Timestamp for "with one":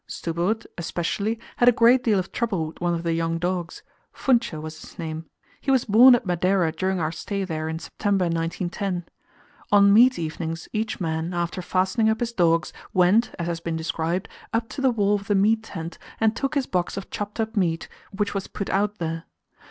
2.65-2.95